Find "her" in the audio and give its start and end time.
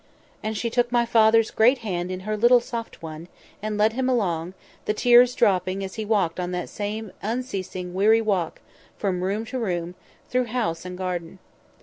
2.21-2.35